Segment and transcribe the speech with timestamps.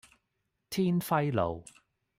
[0.71, 1.63] 天暉路